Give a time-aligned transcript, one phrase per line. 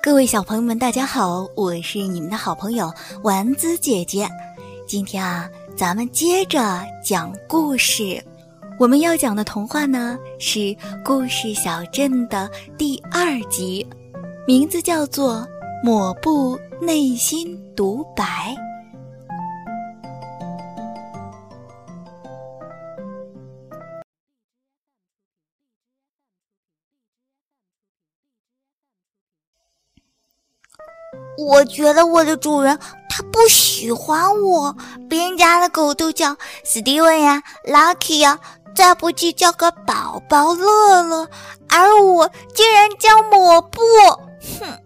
[0.00, 2.92] 各位小朋友们，大家好，我是你们的好朋友
[3.22, 4.26] 丸子姐姐。
[4.86, 8.22] 今天啊，咱们接着讲故事。
[8.78, 10.58] 我们要讲的童话呢，是
[11.04, 13.86] 《故事小镇》的第二集，
[14.46, 15.46] 名字叫做
[15.84, 18.24] 《抹布内心独白》。
[31.38, 34.74] 我觉得我的主人他不喜欢我，
[35.08, 38.38] 别人家的狗都叫史蒂文呀、Lucky 呀，
[38.74, 41.28] 再不济叫个宝宝乐乐，
[41.68, 43.80] 而我竟然叫抹布。
[44.60, 44.78] 哼！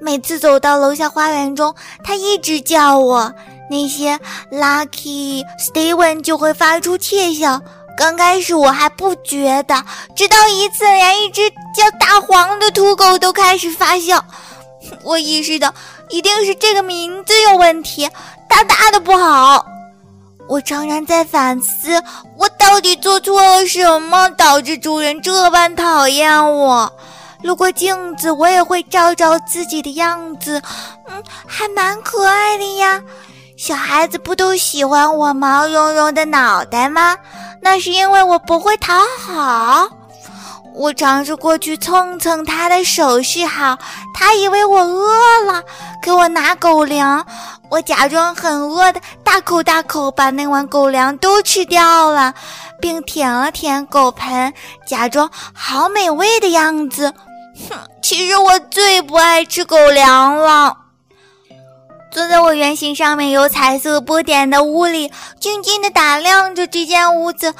[0.00, 3.32] 每次走到楼下花园中，他一直叫我，
[3.70, 4.18] 那些
[4.50, 7.60] Lucky、Steven 就会发出窃笑。
[7.96, 9.74] 刚开始我还不觉得，
[10.16, 14.24] 直到一次，连一只叫大黄的土狗都开始发笑。
[15.02, 15.72] 我意识到，
[16.08, 18.08] 一定是这个名字有问题，
[18.48, 19.64] 大大的不好。
[20.48, 22.02] 我常常在反思，
[22.36, 26.92] 我到底做错了什么，导致主人这般讨厌我。
[27.42, 30.62] 路过镜子，我也会照照自己的样子，
[31.08, 33.02] 嗯，还蛮可爱的呀。
[33.56, 37.16] 小孩子不都喜欢我毛茸茸的脑袋吗？
[37.60, 39.88] 那是因为我不会讨好。
[40.74, 43.78] 我尝试过去蹭蹭他的手是好，
[44.14, 45.62] 他以为我饿了，
[46.02, 47.24] 给我拿狗粮。
[47.70, 52.34] 我假装很饿的，大口大口把那碗狗粮都吃掉了，
[52.80, 54.52] 并舔了舔狗盆，
[54.86, 57.12] 假装好美味的样子。
[57.68, 60.78] 哼，其实我最不爱吃狗粮了。
[62.10, 65.10] 坐在我圆形上面有彩色波点的屋里，
[65.40, 67.54] 静静地打量着这间屋子。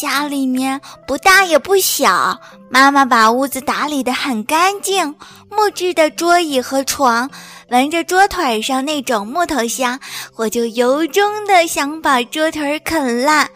[0.00, 5.14] 家里面不大也不小，妈妈把屋子打理得很干净，
[5.50, 7.30] 木质的桌椅和床，
[7.68, 10.00] 闻着桌腿上那种木头香，
[10.36, 13.46] 我就由衷的想把桌腿啃烂。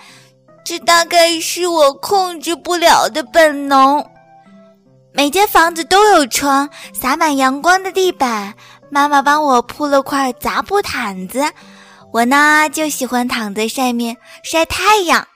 [0.67, 4.05] 这大概是我控制不了的本能。
[5.15, 8.53] 每间房子都有窗，洒满阳光的地板，
[8.91, 11.43] 妈妈帮我铺了块杂布毯子，
[12.13, 15.27] 我呢就喜欢躺在上面晒太阳。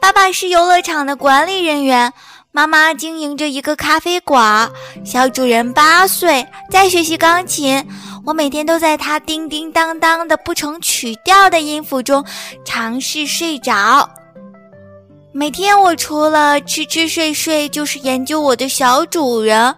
[0.00, 2.12] 爸爸是游乐场的管理人员，
[2.52, 4.70] 妈妈经营着一个咖啡馆。
[5.04, 7.84] 小主人八岁，在学习钢琴。
[8.24, 12.24] 我每天都在他叮叮当当的不成曲调的音符中
[12.64, 14.08] 尝试睡着。
[15.32, 19.74] 每天我除了吃吃睡睡，就是研究我的小主人。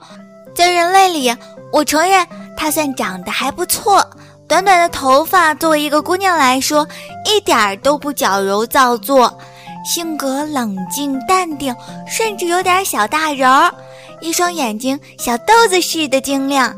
[0.55, 1.35] 在人类里，
[1.73, 4.05] 我承认他算长得还不错。
[4.49, 6.87] 短短的头发，作为一个姑娘来说，
[7.27, 9.39] 一点儿都不矫揉造作。
[9.89, 11.75] 性格冷静淡定，
[12.07, 13.73] 甚至有点小大人儿，
[14.21, 16.77] 一双眼睛小豆子似的晶亮，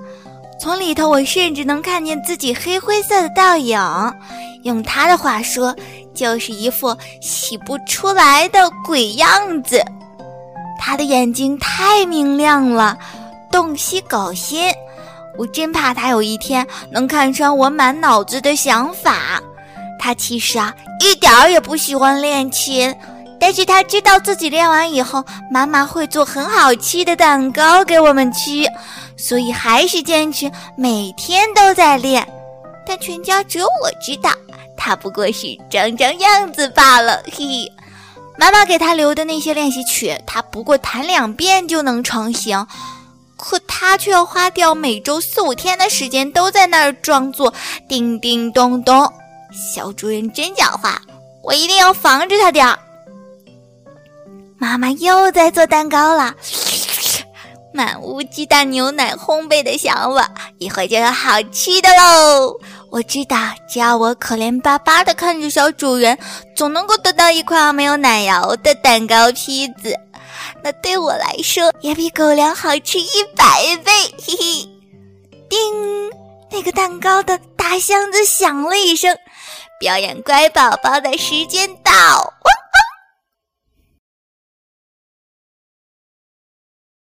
[0.60, 3.76] 从里头我甚至能看见自己黑灰色的倒影。
[4.62, 5.74] 用他的话说，
[6.14, 9.82] 就是一副洗不出来的鬼样子。
[10.78, 12.96] 他的眼睛太明亮了，
[13.50, 14.72] 洞悉狗心，
[15.36, 19.42] 我真怕他有一天能看穿我满脑子的想法。
[20.02, 22.96] 他其实啊，一点儿也不喜欢练琴，
[23.38, 28.64] 但是他知道自己练完以后，妈妈会做很好吃的蛋糕给我们吃，
[29.18, 32.26] 所以还是坚持每天都在练。
[32.86, 34.30] 但全家只有我知道，
[34.74, 37.22] 他不过是装装样子罢了。
[37.30, 37.70] 嘿，
[38.38, 42.66] 妈妈给他留的那些练习曲，他不过弹两遍就能成型，
[43.36, 47.52] 可他却要花掉每周四五天的时间都在那儿装作
[47.86, 49.12] 叮叮咚咚。
[49.52, 50.96] 小主人真狡猾，
[51.42, 52.78] 我一定要防着他点儿。
[54.58, 56.34] 妈妈又在做蛋糕了，
[57.72, 60.22] 满屋鸡蛋牛奶烘焙的香味，
[60.58, 62.54] 一会儿就有好吃的喽。
[62.90, 63.36] 我知道，
[63.68, 66.18] 只要我可怜巴巴的看着小主人，
[66.54, 69.96] 总能够得到一块没有奶油的蛋糕坯子，
[70.62, 73.92] 那对我来说也比狗粮好吃一百倍。
[74.18, 74.68] 嘿嘿，
[75.48, 76.10] 叮，
[76.50, 79.16] 那个蛋糕的大箱子响了一声。
[79.78, 82.34] 表演乖宝宝的时间到！